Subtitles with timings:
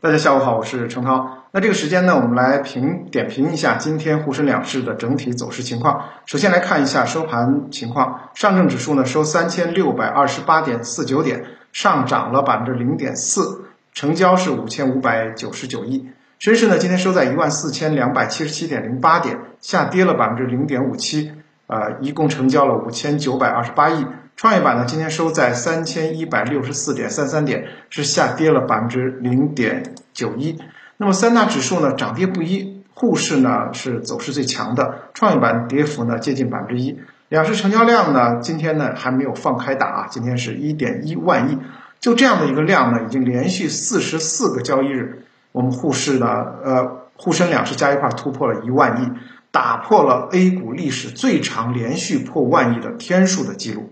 [0.00, 1.48] 大家下午好，我是程涛。
[1.50, 6.04] 那这个时间呢，我们来评点评一下今天沪深两市的整体走势情况。
[6.24, 16.08] 首先来看一下收盘情况，上证指数呢收三千六百二十八点四九点，上涨了百分之零点四，成交是五千五百九十九亿。
[16.38, 21.32] 深市呢今天收在一万四千两百七十七点零八点，下跌了百分之零点五七，
[21.66, 24.06] 呃，一共成交了五千九百二十八亿。
[24.38, 30.56] 创业板呢，今天收在三千一百六十四点三三点，是下跌了百分之零点九一。
[30.96, 37.00] 那么三大指数呢，涨跌不一，沪市呢是走势最强的，创业板跌幅呢接近百分之一。
[37.28, 41.58] 两市成交量呢，今天呢还没有放开打啊，今天是一点一万亿，
[41.98, 46.26] 就这样的一个量呢，已经连续四十四个交易日，我们沪市呢，
[46.62, 49.10] 呃，沪深两市加一块突破了一万亿，
[49.50, 53.90] 打破了 A 股历史最长连续破万亿的天数的记录。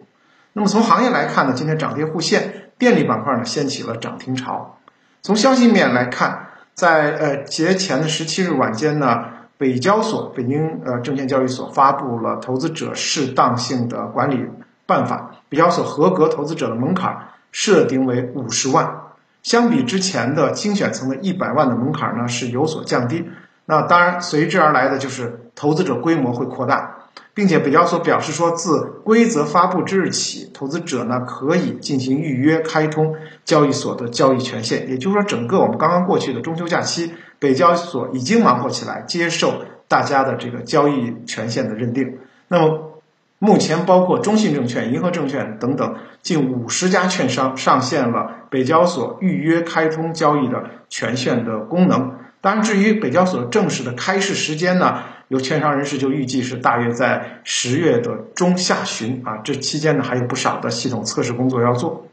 [0.57, 4.79] 那么从行业来看呢，今天涨跌互现，电力板块呢掀起了涨停潮。
[5.21, 9.23] 从消息面来看，在呃节前的十七日晚间呢，
[9.59, 14.49] 北交所北京呃证券交易所发布了投资者适当性的管理
[14.87, 17.15] 办法，北交所合格投资者的门槛
[17.53, 19.03] 设定为五十万，
[19.43, 23.29] 相比之前的精选层的一百万的门槛呢是有所降低。
[23.67, 26.96] 那当然随之而来的就是投资者规模会扩大。
[27.35, 33.15] 并且北交所表示说，自规则发布之日起，投资者呢可以进行预约开通
[33.45, 34.89] 交易所的交易权限。
[34.89, 42.19] 也就是说，整个我们刚刚过去的中秋假期，北交所已经忙活起来，接受大家的这个交易权限的认定。
[42.49, 43.03] 那么，
[43.39, 52.15] 目前包括中信证券、银河证券等等近五十家券商上线了北交所预约开通交易的权限的功能。
[52.41, 55.03] 当然，至于北交所正式的开市时间呢？
[55.29, 62.07] 有券商人士就预计是大约在十月的中下旬啊，这期间呢还有不少的系统测试工作要做。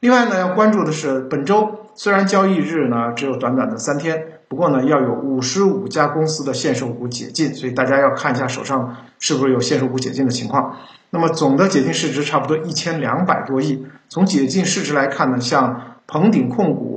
[0.00, 10.76] 另外呢，要关注的是本周虽然交易日呢只有短短的三天，不过呢要有五十五家公司的限售股解禁，所以大家要看一下手上是不是有限售股解禁的情况。
[11.10, 13.86] 那么总的解禁市值差不多一千两百多亿。
[14.08, 16.91] 从解禁市值来看呢，像鹏鼎控股。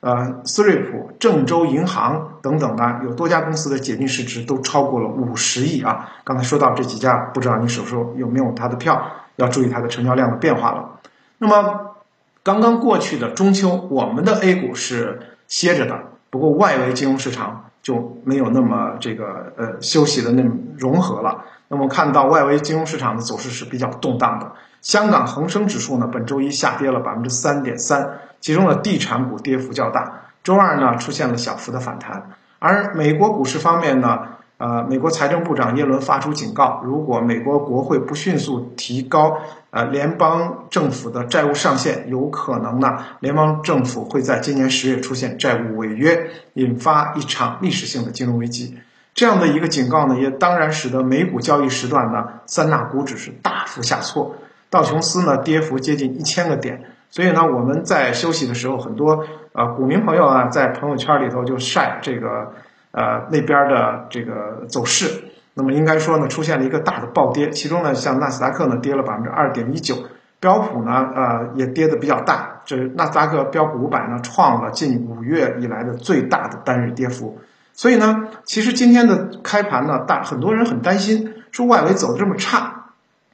[0.00, 6.08] 呃，思瑞普、郑州银行等等的，有多家公司的解禁市值都超过了五十亿啊！
[6.24, 8.98] 刚才说到这几家，不知道你手上有没有它的票？
[9.36, 11.00] 要注意它的成交量的变化了。
[11.36, 11.96] 那么，
[12.42, 15.98] 刚刚过去的中秋，我们的 A 股是歇着的，
[16.30, 21.44] 不过外围金融市场就没有那么这个呃休息的那么融合了。
[21.70, 24.52] 那么看到外围金融市场的走势是比较动荡的。
[24.82, 28.18] 香港恒生指数呢，本周一下跌了百分之三点三。
[28.40, 34.18] 其中的地产股跌幅较大，周二呢出现了小幅的反弹，而美国股市方面呢，
[34.56, 39.36] 呃，美国财政部长耶伦发出警告，如果美国国会不迅速提高
[39.68, 48.78] 呃联邦政府的债务上限，有可能呢联邦政府会在今年十月出现债务违约，引发一场历史性的金融危机。
[49.12, 54.36] 这样的一个警告呢，也当然使得美股交易时段呢三大股指是大幅下挫，
[54.70, 56.82] 道琼斯呢跌幅接近一千个点。
[57.10, 62.52] 所以呢，我们在休息的时候，很多呃股民朋友啊，在朋友圈里头就晒这个
[62.92, 65.24] 呃那边的这个走势。
[65.54, 69.96] 那么应该说呢，出现了一个大的暴跌，其中呢，像纳斯达克呢跌了百分之二点一九，
[70.38, 77.40] 标普呢呃也跌的比较大，这纳斯达克标普五百呢创了近五月以来的最大的单日跌幅。
[77.80, 82.90] 所以呢，其实今天的开盘呢，大很多人很担心，说外围走的这么差。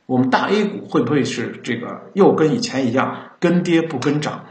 [0.06, 4.44] 我们大 A 股会不会是这个又跟以前一样跟跌不跟涨？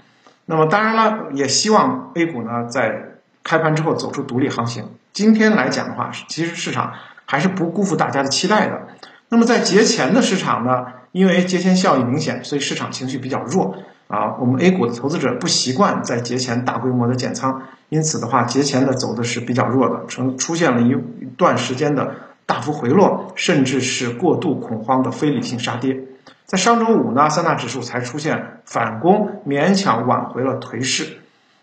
[0.48, 4.84] 那么当然了，也希望 A 股呢在开盘之后走出独立行情。
[5.14, 6.92] 今天来讲的话，其实市场
[7.24, 8.82] 还是不辜负大家的期待的。
[9.30, 13.78] 那么在节前的市场呢，因为节前效应明显，所以市场情绪比较弱
[14.10, 14.36] 啊。
[14.42, 20.96] 我们 A 股的投资者不习惯在节前大规模的减仓，因此的话，节前的走的是比较弱的，成出现了一
[21.38, 22.16] 段时间的。
[22.48, 26.00] 大幅回落，甚至是过度恐慌的非理性杀跌，
[26.46, 31.18] 在上周五呢，三大指数才出现反攻，勉强挽回了颓势。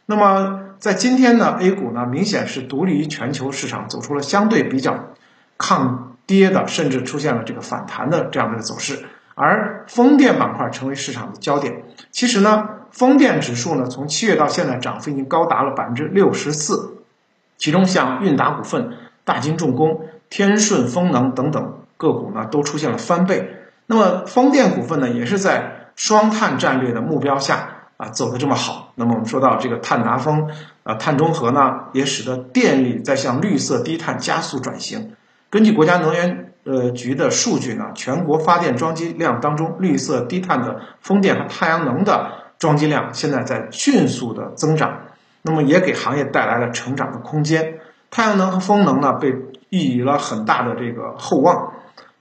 [0.07, 5.11] 那么在今天呢，A 股呢明显是独立于全球市场，走出了相对比较
[5.57, 9.05] 抗跌的，甚至出现了这个反弹的这样的走势。
[9.37, 11.85] 而风电板块成为市场的焦点。
[12.11, 16.99] 其实呢，风电指数呢从七月到现在涨幅已经高达了百分之六十四，
[17.59, 18.93] 其中像韵达股份、
[19.25, 20.07] 大金重工。
[20.31, 23.55] 天顺风能等等个股呢，都出现了翻倍。
[23.85, 27.69] 那么风电股份呢，也是在双碳战略的目标下
[27.99, 28.93] 啊走的这么好。
[28.95, 30.49] 那么我们说到这个碳达峰
[30.85, 35.13] 啊，碳中和呢，也使得电力在向绿色低碳加速转型。
[35.51, 42.31] 根据国家能源呃局的数据呢，全国发电装机量当中，绿色低碳的风电和太阳能的
[42.63, 45.01] 装机量现在在迅速的增长。
[45.43, 47.81] 那么也给行业带来了成长的空间。
[48.13, 49.31] 太阳能和风能呢，被
[49.71, 51.73] 予以了很大的这个厚望。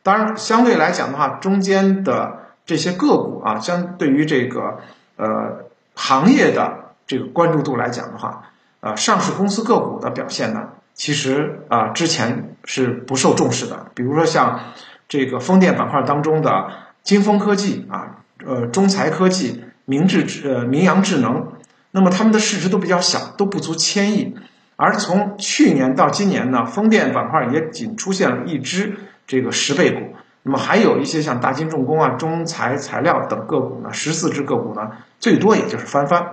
[0.01, 4.79] 当然，相对来讲的话，中间的这些个股啊，相对于这个
[5.17, 8.41] 呃行业的这个关注度来讲的话，
[8.79, 13.85] 呃，上市公司个股的表现呢，其实啊之前是不受重视的。
[13.93, 14.59] 比如说像
[15.07, 16.69] 这个风电板块当中的
[17.03, 21.51] 金风科技啊，呃，中材科技、明智智呃明阳智能，
[21.91, 24.35] 那么他们的市值都比较小，都不足千亿。
[24.77, 28.93] 而从去年到今年呢，风电板块也仅出现了一只。
[29.27, 29.99] 这个十倍股，
[30.43, 36.25] 那么还有一些像大金重工啊、中材材料等个股呢，十四只个股呢，最多也就是翻番。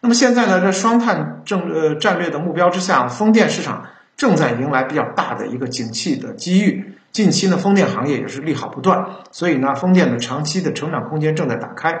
[0.00, 3.86] 那么现在呢，在双碳政呃战略的目标之下，风电市场
[4.16, 6.94] 正在迎来比较大的一个景气的机遇。
[7.12, 11.92] 近期呢，风电行业也是利好不断，所以呢，风电的长期的成长空间正在打开。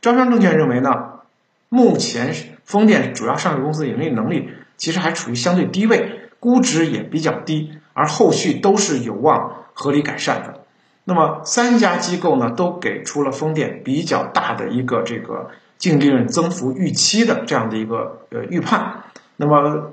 [0.00, 1.20] 招商证券认为呢，
[1.68, 9.56] 目前风电主要上市公司盈利能力其实还处于相对低位，估值也比较低，而后续都是有望。
[9.72, 10.60] 合理改善的，
[11.04, 15.48] 那么三家机构呢都给出了风电比较大的一个这个
[15.78, 19.04] 净利润增幅预期的这样的一个呃预判。
[19.36, 19.92] 那么，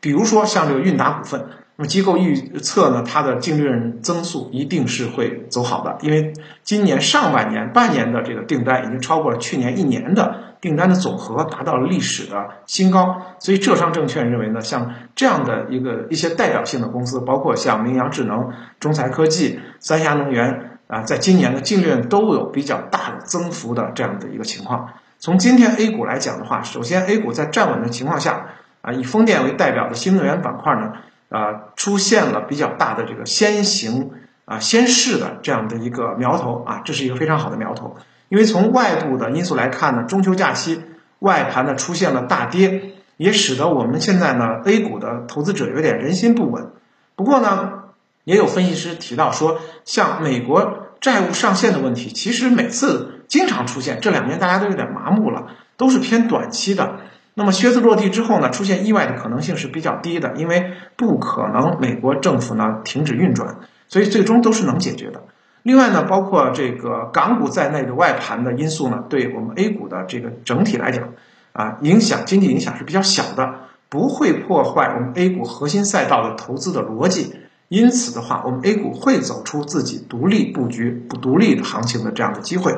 [0.00, 1.46] 比如说像这个韵达股份，
[1.76, 6.32] 那么机构预测呢它的净利润增速一定是会走好的，因为
[6.62, 10.42] 今年上半年半年的这个订单已经超过了去年一年的。
[10.58, 18.50] 订单的总和达到了历史的新高，所以浙商证券认为呢，像这样的一个一些代表性的公司，包括像明阳智能、
[18.80, 24.88] 中材科技、三峡能源啊，在今年的净利润都有比较大的增幅的这样的一个情况。
[25.18, 28.46] 从今天 A 股来讲的话，首先 A 股在站稳的情况下
[28.80, 30.94] 啊，以风电为代表的新能源板块呢，
[31.28, 34.10] 啊，出现了比较大的这个先行
[34.44, 37.96] 啊先试的这样的一个苗头啊，这是一个非常好的苗头。
[38.28, 40.82] 因为从外部的因素来看呢，中秋假期
[41.20, 46.70] 外盘呢出现了大跌，也使得我们现在呢 A 股的投资者有点人心不稳。
[47.14, 47.84] 不过呢，
[48.24, 55.46] 也有分析师提到说，像美国债务上限的问题，其实每次经常出现，这两年大家都有点麻木了，
[55.76, 57.00] 都是偏短期的。
[57.38, 65.22] 那么靴子落地之后呢，出现意外的可能性是比较低的，因为不可能美国政府呢停止运转，所以最终都是能解决的。
[65.62, 71.10] 另外呢，包括这个港股在内的外盘的因素呢，对我们 A 股的这个整体来讲，
[71.52, 73.54] 啊，影响经济影响是比较小的，
[73.90, 77.34] 不会破坏我们 A 股核心赛道的投资的逻辑。
[77.68, 82.72] 因此的话，我们 A 股会走出自己独立布局、不独立的行情的这样的机会。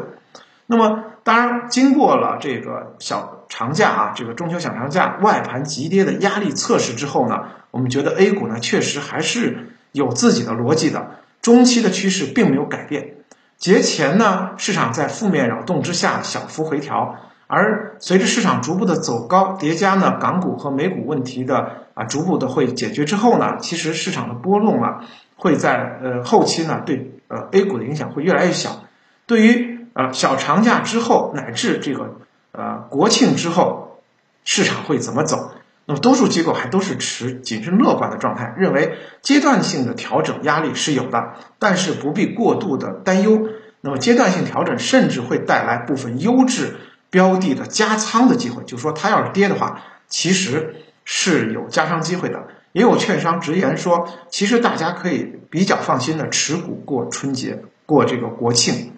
[0.67, 11.11] 那么，当然，经过了这个小长假啊，这个中秋小长假外盘急跌的压力测试之后呢，我们觉得 A 股呢确实还是有自己的逻辑的。
[11.41, 13.15] 中期的趋势并没有改变，
[13.57, 17.15] 节前呢，市场在负面扰动之下小幅回调，
[17.47, 25.05] 而随着市场逐步的走高，叠加呢港股和美股问题的啊逐步的会解决之后呢，其实市场的波动啊
[25.37, 28.83] 会在呃后期呢对呃 A 股的影响会越来越小。
[29.25, 32.17] 对于呃小长假之后乃至这个
[32.53, 34.01] 呃国庆之后，
[34.45, 35.53] 市场会怎么走？
[35.87, 43.49] 那么多数机构还都是持谨慎乐观的状态，认为阶段性的调整压力是有的，但是不必过度的担忧。
[43.81, 46.77] 那么阶段性调整甚至会带来部分优质
[47.09, 52.49] 标的的加仓的机会，就是说它要是跌的话，其实是有加仓机会的。
[52.73, 58.93] 也有券商直言说，其实大家可以比较放心的持股过春节，过这个国庆。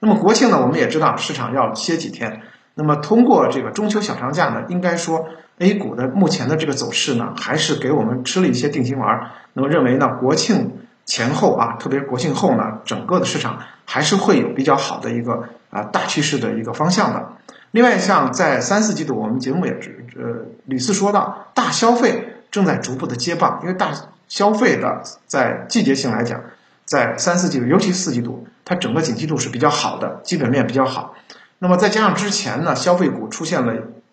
[0.00, 2.41] 那么国庆呢，我们也知道市场要歇几天。
[2.74, 5.26] 那么通过这个中秋小长假呢，应该说。
[5.58, 9.30] A 股的目前的这个走势呢，还是给我们吃了一些定心丸。
[9.52, 17.28] 那么认为呢，国庆前后啊，特别是国庆后呢，整个的市场还是会有比较好的一个啊大趋势的一个方向的。
[17.70, 23.92] 另外，像在三四季度，我们节目也只呃屡次说到，大消费正在逐步的接棒，因为大
[24.26, 26.40] 消费的在季节性来讲，
[26.86, 31.14] 在三四季度，尤其四季度，它整个景气度是比较好的，基本面比较好。
[31.62, 33.72] 那么再加上之前呢，消费股出现了。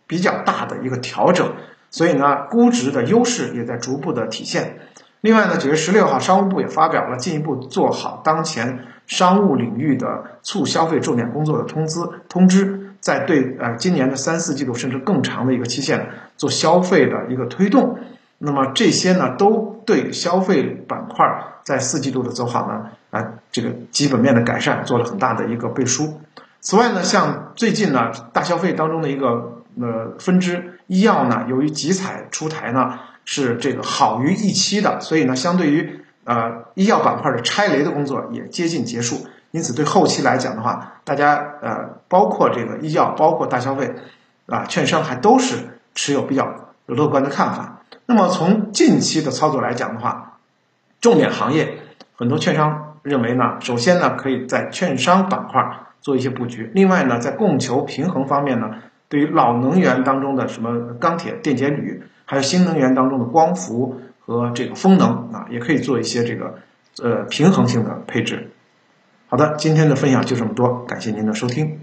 [0.09, 1.53] 比较大的一个调整，
[1.91, 4.79] 所以呢，估值的优势也在逐步的体现。
[5.21, 17.99] 另外呢，九月十六号，商务部也发表了进一步做好当前商务领域的促消费重点工作的通知，通知在对呃今年的三四季度甚至更长的一个期限做消费的一个推动。
[18.39, 21.23] 那么这些呢，都对消费板块
[21.63, 26.19] 在四季度的走好呢，啊，这个基本面的改善做了很大的一个背书。
[26.59, 29.55] 此外呢，像最近呢，大消费当中的一个。
[29.81, 43.93] 呃，分支医药呢，由于集采出台呢是这个好于预期的，所以呢，相对于呃医药板块的拆雷的工作也接近结束，因此对后期来讲的话，大家呃包括这个医药，包括大消费
[44.47, 47.83] 啊，券商还都是持有比较乐观的看法。
[48.05, 50.39] 那么从近期的操作来讲的话，
[50.99, 51.77] 重点行业
[52.17, 55.61] 很多券商认为呢，首先呢可以在券商板块
[56.01, 58.69] 做一些布局，另外呢在供求平衡方面呢，
[59.07, 66.55] 对于老能源当中的什么钢铁、电解铝，还有新能源当中的光伏和这个风能啊，也可以做一些这个
[67.03, 68.51] 呃平衡性的配置。
[69.27, 71.79] 好的，今天的分享就这么多，感谢您的收听。